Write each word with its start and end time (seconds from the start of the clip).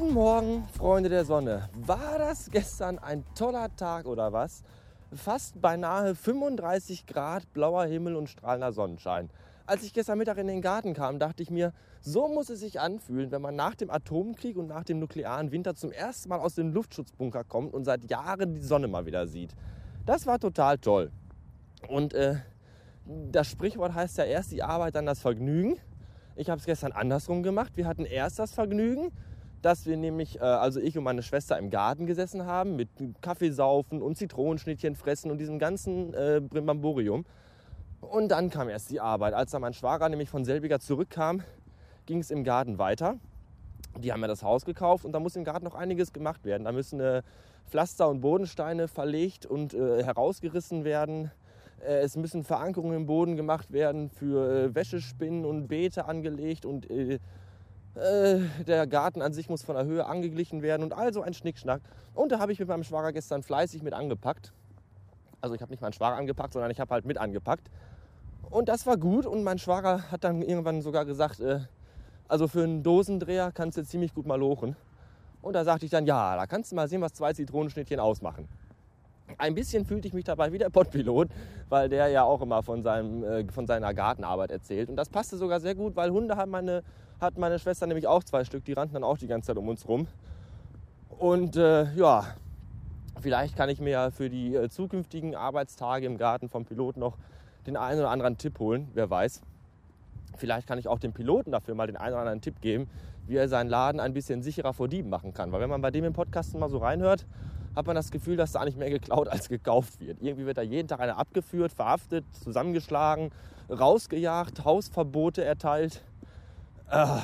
Guten 0.00 0.14
Morgen, 0.14 0.64
Freunde 0.78 1.10
der 1.10 1.26
Sonne. 1.26 1.68
War 1.74 2.16
das 2.16 2.50
gestern 2.50 2.98
ein 2.98 3.22
toller 3.34 3.68
Tag 3.76 4.06
oder 4.06 4.32
was? 4.32 4.62
Fast 5.12 5.60
beinahe 5.60 6.14
35 6.14 7.04
Grad, 7.04 7.52
blauer 7.52 7.84
Himmel 7.84 8.16
und 8.16 8.30
strahlender 8.30 8.72
Sonnenschein. 8.72 9.28
Als 9.66 9.82
ich 9.82 9.92
gestern 9.92 10.16
Mittag 10.16 10.38
in 10.38 10.46
den 10.46 10.62
Garten 10.62 10.94
kam, 10.94 11.18
dachte 11.18 11.42
ich 11.42 11.50
mir, 11.50 11.74
so 12.00 12.28
muss 12.28 12.48
es 12.48 12.60
sich 12.60 12.80
anfühlen, 12.80 13.30
wenn 13.30 13.42
man 13.42 13.56
nach 13.56 13.74
dem 13.74 13.90
Atomkrieg 13.90 14.56
und 14.56 14.68
nach 14.68 14.84
dem 14.84 15.00
nuklearen 15.00 15.52
Winter 15.52 15.74
zum 15.74 15.92
ersten 15.92 16.30
Mal 16.30 16.38
aus 16.38 16.54
dem 16.54 16.72
Luftschutzbunker 16.72 17.44
kommt 17.44 17.74
und 17.74 17.84
seit 17.84 18.08
Jahren 18.08 18.54
die 18.54 18.62
Sonne 18.62 18.88
mal 18.88 19.04
wieder 19.04 19.26
sieht. 19.26 19.54
Das 20.06 20.26
war 20.26 20.38
total 20.38 20.78
toll. 20.78 21.10
Und 21.88 22.14
äh, 22.14 22.36
das 23.04 23.50
Sprichwort 23.50 23.92
heißt 23.92 24.16
ja 24.16 24.24
erst 24.24 24.50
die 24.50 24.62
Arbeit, 24.62 24.94
dann 24.94 25.04
das 25.04 25.20
Vergnügen. 25.20 25.76
Ich 26.36 26.48
habe 26.48 26.58
es 26.58 26.64
gestern 26.64 26.92
andersrum 26.92 27.42
gemacht. 27.42 27.72
Wir 27.76 27.86
hatten 27.86 28.06
erst 28.06 28.38
das 28.38 28.54
Vergnügen, 28.54 29.12
dass 29.62 29.86
wir 29.86 29.96
nämlich, 29.96 30.36
äh, 30.36 30.44
also 30.44 30.80
ich 30.80 30.96
und 30.96 31.04
meine 31.04 31.22
Schwester 31.22 31.58
im 31.58 31.70
Garten 31.70 32.06
gesessen 32.06 32.46
haben 32.46 32.76
mit 32.76 32.88
Kaffeesaufen 33.20 34.02
und 34.02 34.16
Zitronenschnittchen 34.16 34.94
fressen 34.94 35.30
und 35.30 35.38
diesem 35.38 35.58
ganzen 35.58 36.14
äh, 36.14 36.40
Brimbamborium. 36.42 37.24
Und 38.00 38.28
dann 38.28 38.50
kam 38.50 38.68
erst 38.68 38.90
die 38.90 39.00
Arbeit. 39.00 39.34
Als 39.34 39.50
dann 39.50 39.60
mein 39.60 39.74
Schwager 39.74 40.08
nämlich 40.08 40.30
von 40.30 40.44
selbiger 40.44 40.80
zurückkam, 40.80 41.42
ging 42.06 42.18
es 42.18 42.30
im 42.30 42.44
Garten 42.44 42.78
weiter. 42.78 43.16
Die 43.98 44.12
haben 44.12 44.20
ja 44.22 44.28
das 44.28 44.42
Haus 44.42 44.64
gekauft 44.64 45.04
und 45.04 45.12
da 45.12 45.20
muss 45.20 45.36
im 45.36 45.44
Garten 45.44 45.64
noch 45.64 45.74
einiges 45.74 46.12
gemacht 46.12 46.44
werden. 46.44 46.64
Da 46.64 46.72
müssen 46.72 47.00
äh, 47.00 47.22
Pflaster 47.68 48.08
und 48.08 48.20
Bodensteine 48.20 48.88
verlegt 48.88 49.46
und 49.46 49.74
äh, 49.74 50.02
herausgerissen 50.02 50.84
werden. 50.84 51.30
Äh, 51.80 52.00
es 52.00 52.16
müssen 52.16 52.44
Verankerungen 52.44 52.96
im 52.96 53.06
Boden 53.06 53.36
gemacht 53.36 53.72
werden, 53.72 54.08
für 54.10 54.64
äh, 54.64 54.74
Wäschespinnen 54.74 55.44
und 55.44 55.68
Beete 55.68 56.06
angelegt 56.06 56.64
und 56.64 56.88
äh, 58.00 58.64
der 58.64 58.86
Garten 58.86 59.22
an 59.22 59.32
sich 59.32 59.48
muss 59.48 59.62
von 59.62 59.76
der 59.76 59.84
Höhe 59.84 60.06
angeglichen 60.06 60.62
werden 60.62 60.82
und 60.82 60.92
all 60.92 61.12
so 61.12 61.22
ein 61.22 61.34
Schnickschnack. 61.34 61.80
Und 62.14 62.32
da 62.32 62.38
habe 62.38 62.52
ich 62.52 62.58
mit 62.58 62.68
meinem 62.68 62.84
Schwager 62.84 63.12
gestern 63.12 63.42
fleißig 63.42 63.82
mit 63.82 63.92
angepackt. 63.92 64.52
Also 65.40 65.54
ich 65.54 65.62
habe 65.62 65.70
nicht 65.70 65.80
meinen 65.80 65.92
Schwager 65.92 66.16
angepackt, 66.16 66.52
sondern 66.52 66.70
ich 66.70 66.80
habe 66.80 66.92
halt 66.92 67.04
mit 67.04 67.18
angepackt. 67.18 67.70
Und 68.50 68.68
das 68.68 68.86
war 68.86 68.96
gut 68.96 69.26
und 69.26 69.44
mein 69.44 69.58
Schwager 69.58 70.10
hat 70.10 70.24
dann 70.24 70.42
irgendwann 70.42 70.82
sogar 70.82 71.04
gesagt, 71.04 71.40
äh, 71.40 71.60
also 72.28 72.48
für 72.48 72.62
einen 72.62 72.82
Dosendreher 72.82 73.52
kannst 73.52 73.78
du 73.78 73.84
ziemlich 73.84 74.14
gut 74.14 74.26
mal 74.26 74.38
lochen. 74.38 74.76
Und 75.42 75.54
da 75.54 75.64
sagte 75.64 75.84
ich 75.84 75.90
dann, 75.90 76.06
ja, 76.06 76.36
da 76.36 76.46
kannst 76.46 76.72
du 76.72 76.76
mal 76.76 76.88
sehen, 76.88 77.00
was 77.00 77.14
zwei 77.14 77.32
Zitronenschnittchen 77.32 78.00
ausmachen. 78.00 78.48
Ein 79.38 79.54
bisschen 79.54 79.84
fühlte 79.84 80.08
ich 80.08 80.14
mich 80.14 80.24
dabei 80.24 80.52
wie 80.52 80.58
der 80.58 80.70
Pottpilot, 80.70 81.28
weil 81.68 81.88
der 81.88 82.08
ja 82.08 82.24
auch 82.24 82.42
immer 82.42 82.62
von, 82.62 82.82
seinem, 82.82 83.24
äh, 83.24 83.44
von 83.50 83.66
seiner 83.66 83.94
Gartenarbeit 83.94 84.50
erzählt. 84.50 84.88
Und 84.88 84.96
das 84.96 85.08
passte 85.08 85.36
sogar 85.36 85.60
sehr 85.60 85.74
gut, 85.74 85.96
weil 85.96 86.10
Hunde 86.10 86.36
haben 86.36 86.50
meine 86.50 86.82
hat 87.20 87.36
meine 87.36 87.58
Schwester 87.58 87.86
nämlich 87.86 88.06
auch 88.06 88.24
zwei 88.24 88.44
Stück, 88.44 88.64
die 88.64 88.72
rannten 88.72 88.94
dann 88.94 89.04
auch 89.04 89.18
die 89.18 89.26
ganze 89.26 89.48
Zeit 89.48 89.58
um 89.58 89.68
uns 89.68 89.86
rum. 89.86 90.08
Und 91.18 91.56
äh, 91.56 91.92
ja, 91.94 92.24
vielleicht 93.20 93.56
kann 93.56 93.68
ich 93.68 93.80
mir 93.80 93.90
ja 93.90 94.10
für 94.10 94.30
die 94.30 94.54
äh, 94.54 94.70
zukünftigen 94.70 95.34
Arbeitstage 95.34 96.06
im 96.06 96.16
Garten 96.16 96.48
vom 96.48 96.64
Piloten 96.64 97.00
noch 97.00 97.18
den 97.66 97.76
einen 97.76 98.00
oder 98.00 98.10
anderen 98.10 98.38
Tipp 98.38 98.58
holen, 98.58 98.88
wer 98.94 99.10
weiß. 99.10 99.42
Vielleicht 100.36 100.66
kann 100.66 100.78
ich 100.78 100.88
auch 100.88 100.98
dem 100.98 101.12
Piloten 101.12 101.52
dafür 101.52 101.74
mal 101.74 101.86
den 101.86 101.98
einen 101.98 102.14
oder 102.14 102.22
anderen 102.22 102.40
Tipp 102.40 102.62
geben, 102.62 102.88
wie 103.26 103.36
er 103.36 103.48
seinen 103.48 103.68
Laden 103.68 104.00
ein 104.00 104.14
bisschen 104.14 104.42
sicherer 104.42 104.72
vor 104.72 104.88
Dieben 104.88 105.10
machen 105.10 105.34
kann. 105.34 105.52
Weil 105.52 105.60
wenn 105.60 105.68
man 105.68 105.82
bei 105.82 105.90
dem 105.90 106.04
im 106.04 106.14
Podcast 106.14 106.56
mal 106.56 106.70
so 106.70 106.78
reinhört, 106.78 107.26
hat 107.74 107.86
man 107.86 107.94
das 107.94 108.10
Gefühl, 108.10 108.36
dass 108.36 108.52
da 108.52 108.64
nicht 108.64 108.78
mehr 108.78 108.90
geklaut 108.90 109.28
als 109.28 109.48
gekauft 109.48 110.00
wird. 110.00 110.20
Irgendwie 110.20 110.46
wird 110.46 110.58
da 110.58 110.62
jeden 110.62 110.88
Tag 110.88 111.00
einer 111.00 111.18
abgeführt, 111.18 111.72
verhaftet, 111.72 112.24
zusammengeschlagen, 112.42 113.30
rausgejagt, 113.70 114.64
Hausverbote 114.64 115.44
erteilt. 115.44 116.02
Ah, 116.88 117.22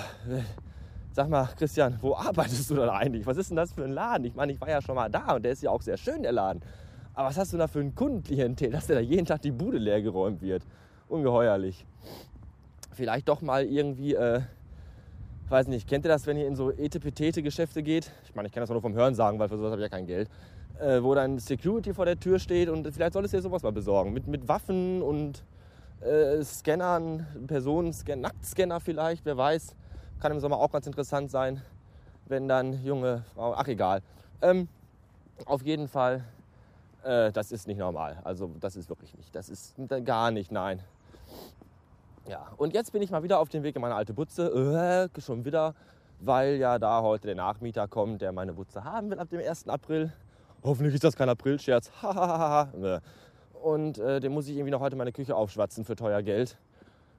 sag 1.13 1.29
mal, 1.29 1.49
Christian, 1.57 1.99
wo 2.01 2.15
arbeitest 2.15 2.71
du 2.71 2.77
da 2.77 2.93
eigentlich? 2.93 3.27
Was 3.27 3.37
ist 3.37 3.51
denn 3.51 3.57
das 3.57 3.73
für 3.73 3.85
ein 3.85 3.93
Laden? 3.93 4.25
Ich 4.25 4.35
meine, 4.35 4.53
ich 4.53 4.61
war 4.61 4.69
ja 4.69 4.81
schon 4.81 4.95
mal 4.95 5.11
da 5.11 5.35
und 5.35 5.45
der 5.45 5.53
ist 5.53 5.63
ja 5.63 5.71
auch 5.71 5.83
sehr 5.83 5.97
schön, 5.97 6.23
der 6.23 6.33
Laden. 6.33 6.63
Aber 7.15 7.31
was 7.31 7.39
hast 7.39 7.53
du 7.53 7.57
da 7.57 7.67
für 7.67 7.81
ein 7.81 7.95
Kundenklientel, 7.95 8.71
dass 8.71 8.87
der 8.87 8.97
da 8.97 9.03
jeden 9.03 9.25
Tag 9.25 9.43
die 9.43 9.51
Bude 9.51 9.79
leer 9.79 10.03
geräumt 10.03 10.43
wird? 10.43 10.63
Ungeheuerlich. 11.09 11.87
Vielleicht 12.93 13.29
doch 13.29 13.41
mal 13.41 13.65
irgendwie, 13.65 14.15
äh, 14.15 14.43
weiß 15.51 15.69
nicht, 15.69 15.89
kennt 15.89 16.05
ihr 16.05 16.09
das, 16.09 16.27
wenn 16.27 16.37
ihr 16.37 16.47
in 16.47 16.57
so 16.57 16.71
Etepetete-Geschäfte 16.71 17.83
geht? 17.83 18.11
Ich 18.25 18.35
meine, 18.35 18.49
ich 18.49 18.53
kann 18.53 18.63
das 18.63 18.71
nur 18.71 18.81
vom 18.81 18.95
Hören 18.95 19.15
sagen, 19.15 19.39
weil 19.39 19.49
für 19.49 19.57
sowas 19.57 19.73
habe 19.73 19.81
ich 19.81 19.91
ja 19.91 19.97
kein 19.97 20.07
Geld. 20.07 20.29
Äh, 20.81 21.03
wo 21.03 21.15
dann 21.15 21.39
Security 21.39 21.95
vor 21.95 22.05
der 22.05 22.21
Tür 22.21 22.39
steht 22.39 22.69
und 22.69 22.87
vielleicht 22.93 23.15
solltest 23.15 23.33
du 23.33 23.39
dir 23.39 23.43
sowas 23.43 23.63
mal 23.63 23.73
besorgen. 23.73 24.13
Mit, 24.13 24.27
mit 24.27 24.47
Waffen 24.47 25.01
und 25.01 25.43
äh, 26.03 26.43
Scannern, 26.45 27.27
Personenscanner, 27.47 28.23
Nacktscanner 28.23 28.81
vielleicht, 28.81 29.25
wer 29.25 29.37
weiß. 29.37 29.75
Kann 30.21 30.33
im 30.33 30.41
Sommer 30.41 30.59
auch 30.59 30.71
ganz 30.71 30.87
interessant 30.87 31.31
sein, 31.31 31.63
wenn 32.27 32.47
dann 32.49 32.85
junge 32.85 33.25
Frauen, 33.35 33.55
ach 33.57 33.69
egal. 33.69 34.03
Ähm, 34.43 34.69
auf 35.47 35.63
jeden 35.63 35.89
Fall, 35.89 36.25
äh, 37.05 37.33
das 37.33 37.53
ist 37.53 37.67
nicht 37.67 37.79
normal. 37.79 38.19
Also 38.25 38.51
das 38.61 38.77
ist 38.77 38.91
wirklich 38.91 39.15
nicht. 39.15 39.35
Das 39.35 39.49
ist 39.49 39.75
gar 40.05 40.31
nicht, 40.31 40.53
nein. 40.53 40.81
Ja, 42.29 42.49
und 42.57 42.75
jetzt 42.75 42.93
bin 42.93 43.03
ich 43.03 43.11
mal 43.11 43.23
wieder 43.23 43.39
auf 43.39 43.51
dem 43.51 43.63
Weg 43.63 43.77
in 43.77 43.83
meine 43.83 43.95
alte 43.95 44.13
Butze. 44.13 45.09
Äh, 45.15 45.21
schon 45.21 45.45
wieder, 45.45 45.75
weil 46.19 46.57
ja 46.57 46.79
da 46.79 47.03
heute 47.03 47.29
der 47.29 47.37
Nachmieter 47.37 47.87
kommt, 47.87 48.21
der 48.21 48.33
meine 48.33 48.53
Butze 48.53 48.83
haben 48.83 49.11
will 49.11 49.19
ab 49.21 49.29
dem 49.31 49.41
1. 49.41 49.69
April. 49.69 50.13
Hoffentlich 50.65 50.95
ist 50.95 51.05
das 51.05 51.15
kein 51.15 51.29
Aprilscherz. 51.29 51.93
Hahaha. 52.03 53.01
Und 53.63 53.99
äh, 53.99 54.19
dem 54.19 54.33
muss 54.33 54.49
ich 54.49 54.57
irgendwie 54.57 54.73
noch 54.73 54.81
heute 54.81 54.97
meine 54.97 55.13
Küche 55.13 55.37
aufschwatzen 55.37 55.85
für 55.85 55.95
teuer 55.95 56.23
Geld. 56.23 56.59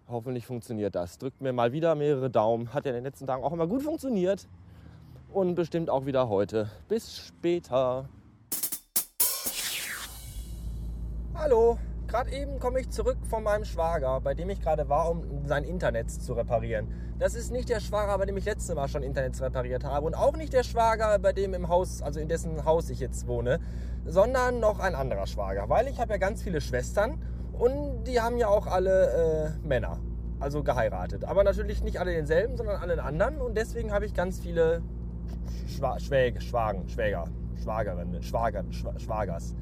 Hoffentlich 0.10 0.46
funktioniert 0.46 0.96
das. 0.96 1.18
Drückt 1.18 1.42
mir 1.42 1.54
mal 1.54 1.72
wieder 1.72 1.96
mehrere 1.96 2.30
Daumen. 2.30 2.74
Hat 2.74 2.86
ja 2.86 2.92
in 2.92 2.96
den 2.96 3.04
letzten 3.06 3.28
Tagen 3.28 3.44
auch 3.44 3.54
immer 3.54 3.68
gut 3.68 3.84
funktioniert. 3.84 4.48
Und 5.32 5.56
bestimmt 5.56 5.90
auch 5.90 6.06
wieder 6.06 6.28
heute. 6.28 6.70
Bis 6.90 7.18
später. 7.18 8.10
Hallo, 11.34 11.78
gerade 12.08 12.32
eben 12.32 12.60
komme 12.60 12.80
ich 12.80 12.90
zurück 12.90 13.18
von 13.30 13.44
meinem 13.44 13.66
Schwager, 13.66 14.22
bei 14.22 14.34
dem 14.34 14.50
ich 14.50 14.62
gerade 14.62 14.90
war, 14.90 15.10
um 15.10 15.46
sein 15.46 15.64
Internet 15.64 16.10
zu 16.10 16.34
reparieren. 16.34 16.88
Das 17.20 17.36
ist 17.36 17.52
nicht 17.52 17.70
der 17.70 17.80
Schwager, 17.80 18.18
bei 18.18 18.26
dem 18.26 18.38
ich 18.38 18.46
letztes 18.46 18.74
Mal 18.76 18.88
schon 18.88 19.04
Internet 19.04 19.40
repariert 19.42 19.84
habe 19.84 20.06
und 20.06 20.16
auch 20.16 20.38
nicht 20.38 20.54
der 20.54 20.64
Schwager, 20.64 21.20
bei 21.20 21.34
dem 21.34 21.54
im 21.54 21.68
Haus, 21.68 22.02
also 22.02 22.20
in 22.20 22.28
dessen 22.28 22.66
Haus 22.66 22.90
ich 22.90 23.00
jetzt 23.00 23.28
wohne, 23.28 23.60
sondern 24.06 24.60
noch 24.60 24.80
ein 24.80 24.96
anderer 24.96 25.28
Schwager, 25.28 25.70
weil 25.70 25.88
ich 25.88 26.00
habe 26.00 26.14
ja 26.14 26.18
ganz 26.18 26.42
viele 26.42 26.62
Schwestern 26.62 27.22
und 27.54 28.06
die 28.06 28.22
haben 28.22 28.38
ja 28.38 28.48
auch 28.48 28.68
alle 28.68 29.56
äh, 29.64 29.68
Männer, 29.68 30.00
also 30.40 30.64
geheiratet. 30.64 31.26
Aber 31.26 31.44
natürlich 31.44 31.84
nicht 31.84 32.00
alle 32.00 32.14
denselben, 32.14 32.56
sondern 32.56 32.78
alle 32.78 33.02
anderen 33.04 33.42
und 33.42 33.58
deswegen 33.58 33.92
habe 33.92 34.06
ich 34.06 34.14
ganz 34.14 34.40
viele 34.40 34.82
Schwa 35.68 36.00
Schwäge, 36.00 36.40
Schwagen, 36.40 36.88
Schwäger, 36.88 37.26
Schwagerinnen, 37.62 38.24
Schwager, 38.24 38.64
Schwagers. 38.72 39.56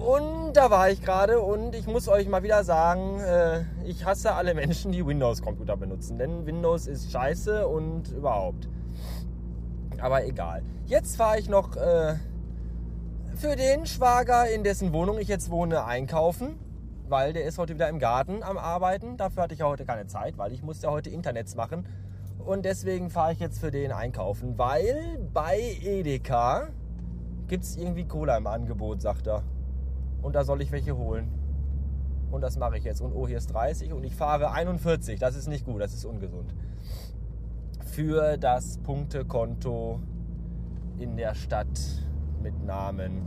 Und 0.00 0.54
da 0.54 0.70
war 0.70 0.88
ich 0.88 1.02
gerade 1.02 1.40
und 1.40 1.74
ich 1.74 1.86
muss 1.86 2.08
euch 2.08 2.26
mal 2.26 2.42
wieder 2.42 2.64
sagen, 2.64 3.20
äh, 3.20 3.64
ich 3.84 4.06
hasse 4.06 4.32
alle 4.32 4.54
Menschen, 4.54 4.92
die 4.92 5.06
Windows-Computer 5.06 5.76
benutzen. 5.76 6.16
Denn 6.16 6.46
Windows 6.46 6.86
ist 6.86 7.12
scheiße 7.12 7.68
und 7.68 8.08
überhaupt. 8.08 8.66
Aber 10.00 10.24
egal. 10.24 10.62
Jetzt 10.86 11.16
fahre 11.16 11.38
ich 11.38 11.50
noch 11.50 11.76
äh, 11.76 12.14
für 13.36 13.56
den 13.56 13.84
Schwager, 13.84 14.50
in 14.50 14.64
dessen 14.64 14.94
Wohnung 14.94 15.18
ich 15.18 15.28
jetzt 15.28 15.50
wohne, 15.50 15.84
einkaufen. 15.84 16.58
Weil 17.06 17.34
der 17.34 17.44
ist 17.44 17.58
heute 17.58 17.74
wieder 17.74 17.90
im 17.90 17.98
Garten 17.98 18.42
am 18.42 18.56
Arbeiten. 18.56 19.18
Dafür 19.18 19.42
hatte 19.42 19.52
ich 19.52 19.60
ja 19.60 19.66
heute 19.66 19.84
keine 19.84 20.06
Zeit, 20.06 20.38
weil 20.38 20.52
ich 20.52 20.62
musste 20.62 20.86
ja 20.86 20.92
heute 20.92 21.10
Internets 21.10 21.56
machen. 21.56 21.86
Und 22.38 22.64
deswegen 22.64 23.10
fahre 23.10 23.34
ich 23.34 23.38
jetzt 23.38 23.60
für 23.60 23.70
den 23.70 23.92
einkaufen. 23.92 24.56
Weil 24.56 25.18
bei 25.34 25.60
Edeka 25.82 26.68
gibt 27.48 27.64
es 27.64 27.76
irgendwie 27.76 28.06
Cola 28.06 28.38
im 28.38 28.46
Angebot, 28.46 29.02
sagt 29.02 29.26
er 29.26 29.42
und 30.22 30.34
da 30.34 30.44
soll 30.44 30.62
ich 30.62 30.72
welche 30.72 30.96
holen. 30.96 31.28
Und 32.30 32.42
das 32.42 32.56
mache 32.56 32.78
ich 32.78 32.84
jetzt. 32.84 33.00
Und 33.00 33.12
oh, 33.12 33.26
hier 33.26 33.38
ist 33.38 33.52
30 33.52 33.92
und 33.92 34.04
ich 34.04 34.14
fahre 34.14 34.52
41. 34.52 35.18
Das 35.18 35.34
ist 35.34 35.48
nicht 35.48 35.64
gut, 35.64 35.80
das 35.80 35.92
ist 35.92 36.04
ungesund. 36.04 36.54
Für 37.86 38.38
das 38.38 38.78
Punktekonto 38.78 40.00
in 40.98 41.16
der 41.16 41.34
Stadt 41.34 41.66
mit 42.42 42.64
Namen 42.64 43.26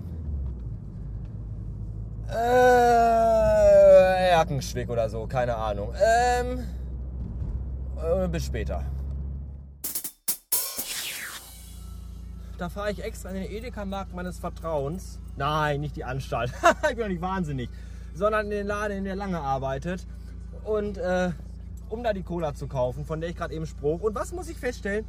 äh, 2.29 4.29
Erkenschwick 4.29 4.89
oder 4.89 5.09
so, 5.09 5.27
keine 5.27 5.55
Ahnung. 5.55 5.93
Ähm, 5.95 6.59
äh, 7.97 8.27
bis 8.27 8.45
später. 8.45 8.83
Da 12.63 12.69
fahre 12.69 12.91
ich 12.91 13.03
extra 13.03 13.27
in 13.27 13.35
den 13.35 13.51
Edeka-Markt 13.51 14.15
meines 14.15 14.39
Vertrauens 14.39 15.19
Nein, 15.35 15.81
nicht 15.81 15.97
die 15.97 16.05
Anstalt. 16.05 16.53
ich 16.83 16.95
bin 16.95 16.99
doch 16.99 17.07
nicht 17.09 17.21
wahnsinnig. 17.21 17.69
Sondern 18.13 18.45
in 18.45 18.51
den 18.51 18.67
Laden, 18.67 18.99
in 18.99 19.03
der 19.03 19.17
lange 19.17 19.41
arbeitet. 19.41 20.07
Und 20.63 20.97
äh, 20.97 21.31
um 21.89 22.05
da 22.05 22.13
die 22.13 22.23
Cola 22.23 22.53
zu 22.53 22.67
kaufen, 22.67 23.03
von 23.03 23.19
der 23.19 23.29
ich 23.29 23.35
gerade 23.35 23.53
eben 23.53 23.65
spruch. 23.67 23.99
Und 23.99 24.15
was 24.15 24.31
muss 24.31 24.47
ich 24.47 24.57
feststellen? 24.57 25.05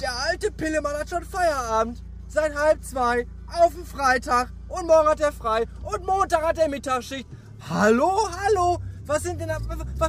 Der 0.00 0.10
alte 0.28 0.50
Pillemann 0.50 0.94
hat 0.94 1.08
schon 1.08 1.22
Feierabend. 1.22 2.02
Seit 2.26 2.52
halb 2.56 2.82
zwei. 2.82 3.28
Auf 3.60 3.74
dem 3.74 3.84
Freitag. 3.84 4.52
Und 4.66 4.88
morgen 4.88 5.06
hat 5.06 5.20
er 5.20 5.30
frei. 5.30 5.66
Und 5.84 6.04
Montag 6.04 6.42
hat 6.42 6.58
er 6.58 6.68
Mittagsschicht. 6.68 7.28
Hallo, 7.70 8.28
hallo. 8.44 8.78
Was 9.06 9.22
sind 9.22 9.40
denn 9.40 9.50
das, 9.50 9.62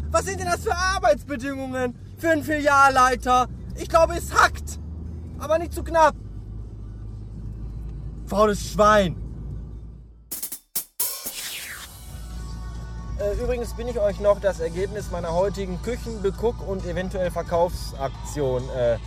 was 0.09 0.25
sind 0.25 0.39
denn 0.39 0.47
das 0.47 0.63
für 0.63 0.75
Arbeitsbedingungen 0.75 1.93
für 2.17 2.31
einen 2.31 2.43
Filialleiter? 2.43 3.47
Ich 3.75 3.89
glaube, 3.89 4.15
es 4.17 4.33
hackt. 4.33 4.79
aber 5.37 5.59
nicht 5.59 5.73
zu 5.73 5.83
knapp. 5.83 6.15
Faules 8.33 8.71
Schwein. 8.71 9.15
Äh, 13.19 13.33
übrigens 13.39 13.75
bin 13.75 13.87
ich 13.87 13.99
euch 13.99 14.19
noch 14.19 14.39
das 14.41 14.59
Ergebnis 14.59 15.11
meiner 15.11 15.31
heutigen 15.33 15.79
Küchenbeguck 15.83 16.67
und 16.67 16.83
eventuell 16.83 17.29
Verkaufsaktion 17.29 18.67
äh, 18.71 18.97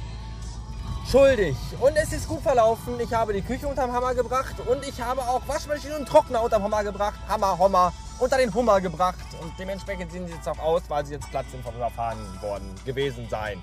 schuldig. 1.10 1.56
Und 1.80 1.96
es 1.96 2.12
ist 2.12 2.28
gut 2.28 2.40
verlaufen. 2.40 3.00
Ich 3.00 3.12
habe 3.12 3.32
die 3.32 3.42
Küche 3.42 3.66
unterm 3.66 3.92
Hammer 3.92 4.14
gebracht 4.14 4.54
und 4.64 4.86
ich 4.86 5.00
habe 5.00 5.22
auch 5.22 5.42
Waschmaschine 5.48 5.98
und 5.98 6.06
Trockner 6.06 6.40
unterm 6.44 6.62
Hammer 6.62 6.84
gebracht. 6.84 7.18
Hammer, 7.28 7.58
Hommer 7.58 7.92
unter 8.20 8.38
den 8.38 8.54
Hummer 8.54 8.80
gebracht. 8.80 9.26
Und 9.42 9.52
dementsprechend 9.58 10.12
sehen 10.12 10.28
sie 10.28 10.34
jetzt 10.34 10.48
auch 10.48 10.60
aus, 10.60 10.82
weil 10.86 11.04
sie 11.04 11.14
jetzt 11.14 11.28
platt 11.32 11.46
sind 11.50 11.64
vom 11.64 11.74
Überfahren 11.74 12.18
worden 12.40 12.72
gewesen 12.84 13.26
sein. 13.28 13.60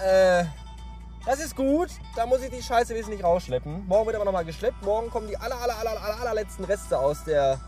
Äh, 0.00 0.44
das 1.28 1.40
ist 1.40 1.54
gut. 1.54 1.90
Da 2.16 2.24
muss 2.24 2.42
ich 2.42 2.48
die 2.48 2.62
Scheiße 2.62 2.94
wesentlich 2.94 3.22
rausschleppen. 3.22 3.86
Morgen 3.86 4.06
wird 4.06 4.16
aber 4.16 4.24
nochmal 4.24 4.46
geschleppt. 4.46 4.82
Morgen 4.82 5.10
kommen 5.10 5.28
die 5.28 5.36
aller, 5.36 5.60
aller, 5.60 5.76
aller, 5.76 6.02
aller, 6.02 6.20
allerletzten 6.20 6.64
Reste 6.64 6.98
aus 6.98 7.22
der 7.24 7.60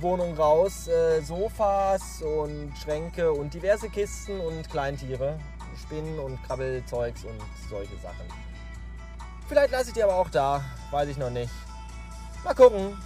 Wohnung 0.00 0.36
raus. 0.36 0.88
Äh, 0.88 1.20
Sofas 1.22 2.20
und 2.22 2.72
Schränke 2.82 3.30
und 3.30 3.54
diverse 3.54 3.88
Kisten 3.90 4.40
und 4.40 4.68
Kleintiere. 4.68 5.38
Spinnen 5.80 6.18
und 6.18 6.42
Krabbelzeugs 6.42 7.22
und 7.24 7.40
solche 7.70 7.96
Sachen. 7.98 8.26
Vielleicht 9.46 9.70
lasse 9.70 9.90
ich 9.90 9.94
die 9.94 10.02
aber 10.02 10.16
auch 10.16 10.30
da. 10.30 10.64
Weiß 10.90 11.08
ich 11.08 11.16
noch 11.16 11.30
nicht. 11.30 11.52
Mal 12.42 12.54
gucken. 12.54 12.98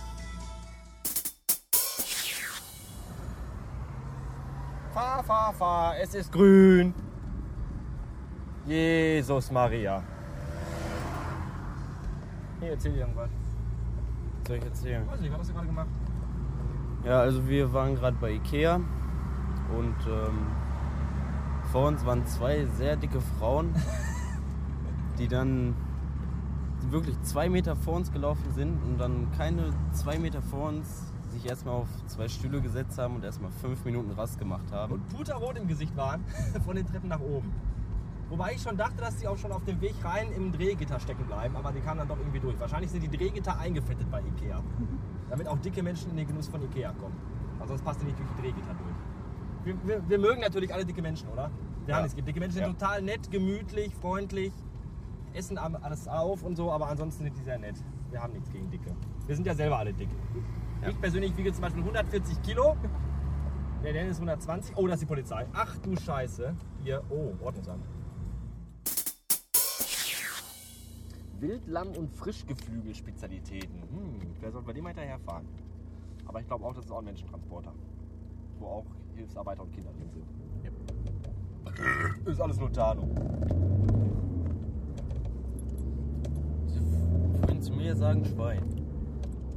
Fahr, 4.94 5.23
fahr, 5.25 5.53
fahr. 5.53 5.99
Es 5.99 6.14
ist 6.14 6.32
grün. 6.32 6.94
Jesus 8.70 9.50
Maria. 9.50 10.00
Hier, 12.61 12.70
erzähl 12.70 12.93
dir 12.93 13.00
irgendwas. 13.00 13.28
Was 14.38 14.46
soll 14.46 14.56
ich 14.58 14.64
erzählen? 14.64 15.08
Weiß 15.08 15.20
nicht, 15.20 15.32
was 15.32 15.40
hast 15.40 15.49
du 15.50 15.55
gerade 15.55 15.67
gemacht? 15.67 15.88
Ja, 17.05 17.19
also 17.19 17.49
wir 17.49 17.72
waren 17.72 17.96
gerade 17.96 18.17
bei 18.20 18.31
Ikea 18.31 18.76
und 18.76 19.96
ähm, 20.06 20.46
vor 21.72 21.88
uns 21.88 22.06
waren 22.06 22.25
zwei 22.26 22.64
sehr 22.67 22.94
dicke 22.94 23.20
Frauen, 23.40 23.75
die 25.19 25.26
dann 25.26 25.75
wirklich 26.90 27.20
zwei 27.22 27.49
Meter 27.49 27.75
vor 27.75 27.94
uns 27.94 28.12
gelaufen 28.12 28.52
sind 28.55 28.81
und 28.84 28.99
dann 28.99 29.32
keine 29.37 29.75
zwei 29.90 30.17
Meter 30.17 30.43
vor 30.43 30.69
uns 30.69 31.12
sich 31.32 31.44
erstmal 31.44 31.75
auf 31.75 31.88
zwei 32.06 32.28
Stühle 32.28 32.61
gesetzt 32.61 32.99
haben 32.99 33.17
und 33.17 33.25
erstmal 33.25 33.50
fünf 33.50 33.84
Minuten 33.84 34.12
Rast 34.12 34.38
gemacht 34.38 34.70
haben. 34.70 34.93
Und 34.93 35.08
puterrot 35.08 35.56
im 35.56 35.67
Gesicht 35.67 35.96
waren 35.96 36.25
von 36.64 36.76
den 36.76 36.87
Treppen 36.87 37.08
nach 37.08 37.20
oben. 37.20 37.52
Wobei 38.31 38.53
ich 38.55 38.62
schon 38.62 38.77
dachte, 38.77 38.97
dass 39.00 39.17
die 39.17 39.27
auch 39.27 39.37
schon 39.37 39.50
auf 39.53 39.65
dem 39.65 39.81
Weg 39.81 39.94
rein 40.05 40.31
im 40.32 40.53
Drehgitter 40.53 41.00
stecken 41.00 41.25
bleiben, 41.27 41.56
aber 41.56 41.73
die 41.73 41.81
kamen 41.81 41.99
dann 41.99 42.09
doch 42.09 42.17
irgendwie 42.19 42.38
durch. 42.41 42.59
Wahrscheinlich 42.61 42.91
sind 42.91 43.03
die 43.03 43.09
Drehgitter 43.17 43.59
eingefettet 43.59 44.09
bei 44.11 44.21
Ikea. 44.21 44.62
Damit 45.29 45.49
auch 45.49 45.59
dicke 45.59 45.82
Menschen 45.82 46.11
in 46.12 46.17
den 46.17 46.27
Genuss 46.29 46.49
von 46.49 46.62
Ikea 46.62 46.93
kommen. 46.93 47.17
Weil 47.59 47.69
sonst 47.69 47.82
passt 47.85 48.00
ihr 48.00 48.06
nicht 48.06 48.19
durch 48.19 48.29
die 48.37 48.43
Drehgitter 48.43 48.75
durch. 48.75 48.97
Wir, 49.65 49.75
wir, 49.88 50.09
wir 50.09 50.19
mögen 50.19 50.41
natürlich 50.41 50.73
alle 50.73 50.85
dicke 50.87 51.03
Menschen, 51.03 51.29
oder? 51.29 51.50
Wir 51.87 51.93
Ja. 51.93 51.97
haben 51.99 52.06
es 52.06 52.15
gibt. 52.15 52.29
Dicke 52.29 52.38
Menschen 52.41 52.55
sind 52.55 52.62
Ja. 52.65 52.73
total 52.73 53.03
nett, 53.03 53.31
gemütlich, 53.32 53.94
freundlich, 53.97 54.53
essen 55.35 55.59
alles 55.59 56.06
auf 56.09 56.43
und 56.44 56.56
so, 56.56 56.71
aber 56.71 56.87
ansonsten 56.88 57.25
sind 57.25 57.37
die 57.37 57.43
sehr 57.43 57.59
nett. 57.59 57.77
Wir 58.11 58.23
haben 58.23 58.32
nichts 58.32 58.50
gegen 58.50 58.71
Dicke. 58.71 58.94
Wir 59.27 59.35
sind 59.35 59.47
ja 59.47 59.55
selber 59.55 59.79
alle 59.79 59.93
dick. 59.93 60.09
Ich 60.88 61.00
persönlich 61.00 61.37
wiege 61.37 61.53
zum 61.53 61.62
Beispiel 61.62 61.82
140 61.82 62.41
Kilo. 62.43 62.77
Der 63.82 63.93
Dennis 63.93 64.17
120. 64.17 64.77
Oh, 64.77 64.87
das 64.87 64.94
ist 64.97 65.00
die 65.03 65.06
Polizei. 65.06 65.47
Ach 65.53 65.77
du 65.79 65.97
Scheiße. 65.97 66.55
Hier, 66.82 67.03
oh, 67.11 67.32
Ordnungsamt. 67.44 67.85
Wildlamm- 71.41 71.97
und 71.97 72.11
Frischgeflügel-Spezialitäten. 72.17 73.83
Hm, 73.83 74.21
wer 74.41 74.53
soll 74.53 74.63
bei 74.63 74.73
dem 74.73 74.85
mal 74.85 74.91
hinterherfahren? 74.91 75.47
Aber 76.27 76.41
ich 76.41 76.47
glaube 76.47 76.65
auch, 76.67 76.75
das 76.75 76.85
ist 76.85 76.91
auch 76.93 76.99
ein 76.99 77.05
Menschentransporter. 77.07 77.73
Wo 78.59 78.67
auch 78.67 78.87
Hilfsarbeiter 79.15 79.63
und 79.63 79.73
Kinder 79.73 79.91
drin 79.93 80.11
sind. 80.13 80.25
Ist 82.29 82.41
alles 82.41 82.59
nur 82.59 82.71
Tarnung. 82.73 83.15
Vorhin 87.41 87.63
zu 87.63 87.73
mir 87.73 87.97
sagen 87.97 88.25
Schwein, 88.25 88.63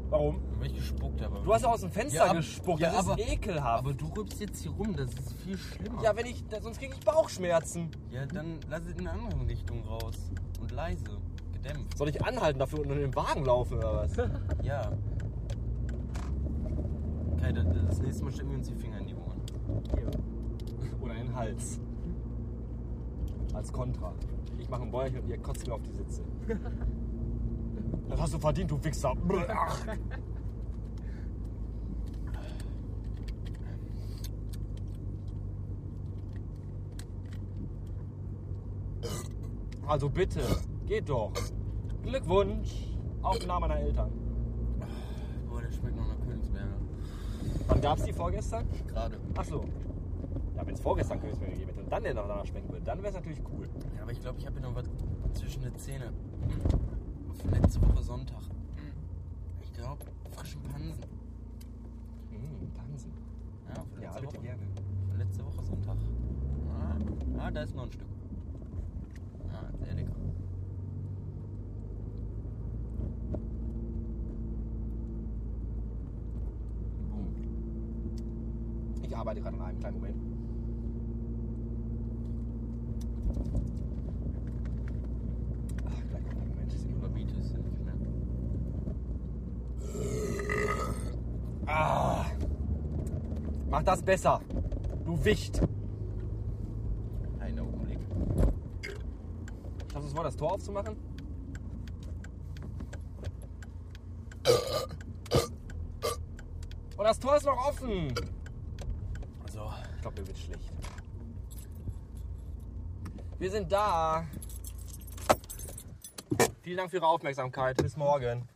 Warum? 0.09 0.39
weil 0.59 0.67
ich 0.67 0.75
gespuckt 0.75 1.21
habe. 1.21 1.41
Du 1.43 1.53
hast 1.53 1.63
ja 1.63 1.69
aus 1.69 1.81
dem 1.81 1.91
Fenster 1.91 2.17
Ja, 2.17 2.25
aber- 2.29 2.35
gespuckt. 2.39 2.79
ja, 2.81 2.91
das 2.91 3.01
ist 3.05 3.09
aber- 3.11 3.19
ekelhaft. 3.21 3.79
Aber 3.85 3.93
du 3.93 4.05
rübst 4.17 4.39
jetzt 4.39 4.61
hier 4.61 4.71
rum, 4.71 4.95
das 4.95 5.13
ist 5.13 5.33
viel 5.43 5.57
schlimmer. 5.57 6.01
ja, 6.01 6.15
wenn 6.15 6.25
ich, 6.27 6.43
sonst 6.61 6.79
kriege 6.79 6.93
ich 6.97 6.99
Bauchschmerzen. 7.05 7.89
Ja, 8.11 8.25
dann 8.25 8.59
lass 8.69 8.85
es 8.85 8.93
in 8.93 9.07
eine 9.07 9.11
andere 9.11 9.47
Richtung 9.47 9.83
raus. 9.83 10.31
Und 10.61 10.71
leise, 10.71 11.03
gedämpft. 11.63 11.97
Soll 11.97 12.09
ich 12.09 12.23
anhalten 12.23 12.59
dafür 12.59 12.79
und 12.79 12.91
in 12.91 12.99
den 12.99 13.15
Wagen 13.15 13.45
laufen 13.45 13.77
oder 13.77 13.95
was? 13.95 14.15
Ja. 14.63 14.91
Okay, 17.33 17.53
das, 17.53 17.99
nächste 17.99 18.23
Mal 18.23 18.31
stecken 18.31 18.49
wir 18.51 18.57
uns 18.57 18.67
die 18.67 18.75
Finger 18.75 18.99
in 18.99 19.07
die 19.07 19.15
Ohren. 19.15 19.41
Oder 21.01 21.13
in 21.15 21.27
den 21.27 21.35
Hals. 21.35 21.79
Als 23.53 23.71
Kontra. 23.71 24.13
Ich 24.57 24.69
mache 24.69 24.83
ein 24.83 24.91
Bäuerchen 24.91 25.19
und 25.19 25.29
ihr 25.29 25.37
kotzt 25.39 25.67
mir 25.67 25.73
auf 25.73 25.81
die 25.81 25.91
Sitze. 25.91 26.23
Das 28.09 28.19
hast 28.19 28.33
du 28.33 28.39
verdient, 28.39 28.69
du 28.69 28.83
Wichser. 28.83 29.13
Ach. 29.47 29.87
Also 39.87 40.09
bitte, 40.09 40.41
geht 40.85 41.09
doch. 41.09 41.31
Glückwunsch. 42.03 42.87
Auf 43.21 43.39
den 43.39 43.47
Namen 43.47 43.67
meiner 43.69 43.79
Eltern. 43.79 44.11
Boah, 45.49 45.61
der 45.61 45.71
schmeckt 45.71 45.95
noch 45.95 46.07
nach 46.07 46.19
Königsberger. 46.25 46.67
Wann 47.67 47.81
gab's 47.81 48.03
die 48.03 48.13
vorgestern? 48.13 48.65
Gerade. 48.87 49.17
Ach 49.37 49.45
so. 49.45 49.63
Ja, 50.55 50.65
wenn 50.67 50.73
es 50.73 50.81
vorgestern 50.81 51.19
Königsberg 51.19 51.51
gegeben 51.51 51.69
hätte 51.69 51.81
und 51.81 51.91
dann 51.91 52.03
der 52.03 52.13
noch 52.13 52.27
danach 52.27 52.45
schmecken 52.45 52.69
würde, 52.69 52.83
dann 52.85 52.97
wäre 52.99 53.09
es 53.09 53.15
natürlich 53.15 53.39
cool. 53.51 53.67
Ja, 53.95 54.03
aber 54.03 54.11
ich 54.11 54.19
glaube, 54.21 54.39
ich 54.39 54.45
habe 54.45 54.59
hier 54.59 54.67
noch 54.69 54.75
was 54.75 54.85
zwischen 55.33 55.63
den 55.63 55.75
Zähnen. 55.77 56.13
Von 57.41 57.51
letzte 57.51 57.81
Woche 57.81 58.03
Sonntag. 58.03 58.41
Ich 59.61 59.73
glaube, 59.73 60.05
frischen 60.31 60.61
Pansen. 60.63 61.03
Mmh, 62.29 62.67
Pansen. 62.75 63.11
Ja, 63.69 63.75
von 63.75 64.01
Ja, 64.01 64.09
letzter 64.09 64.21
bitte 64.21 64.33
Woche. 64.35 64.43
gerne. 64.43 64.61
Von 65.09 65.17
letzte 65.17 65.45
Woche 65.45 65.63
Sonntag. 65.63 65.97
Ah, 67.39 67.45
ah, 67.47 67.51
da 67.51 67.61
ist 67.63 67.75
noch 67.75 67.83
ein 67.83 67.91
Stück. 67.91 68.07
Ah, 69.51 69.69
sehr 69.83 69.93
lecker. 69.95 70.11
Ich 79.01 79.12
arbeite 79.23 79.39
gerade 79.39 79.55
an 79.55 79.63
einem 79.63 79.79
kleinen 79.79 79.95
Moment. 79.95 80.15
Ach, 85.85 86.09
gleich 86.09 86.25
kommt 86.25 86.41
der 86.41 86.47
Moment. 86.49 86.71
Das 86.71 86.79
ist 86.79 86.85
immer 86.85 86.97
Überbiete 86.97 87.33
es 87.39 87.53
nicht 87.53 87.85
mehr. 87.85 87.93
Ah! 91.67 92.25
Mach 93.69 93.83
das 93.83 94.03
besser. 94.03 94.41
Du 95.05 95.23
Wicht. 95.23 95.61
Ein 97.39 97.59
Augenblick. 97.59 97.99
Hast 99.93 100.03
du 100.03 100.07
es 100.07 100.13
vor, 100.13 100.23
das 100.25 100.35
Tor 100.35 100.51
aufzumachen? 100.51 100.97
Und 106.97 107.03
das 107.05 107.19
Tor 107.19 107.37
ist 107.37 107.45
noch 107.45 107.69
offen. 107.69 108.13
So, 109.53 109.71
Ich 109.95 110.01
glaube, 110.01 110.19
mir 110.19 110.27
wird 110.27 110.37
schlecht. 110.39 110.71
Wir 113.37 113.51
sind 113.51 113.71
da. 113.71 114.25
Vielen 116.63 116.77
Dank 116.77 116.89
für 116.89 116.97
Ihre 116.97 117.05
Aufmerksamkeit. 117.05 117.77
Bis 117.77 117.95
morgen. 117.95 118.49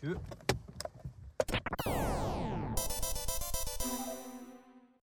Tschüss. 0.00 0.16